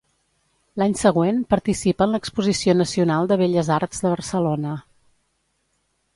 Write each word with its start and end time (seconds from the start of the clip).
L'any 0.81 0.95
següent 1.01 1.41
participa 1.53 2.05
en 2.07 2.15
l'Exposició 2.17 2.75
Nacional 2.79 3.31
de 3.33 3.39
Belles 3.43 3.71
Arts 3.77 4.03
de 4.07 4.13
Barcelona. 4.17 4.75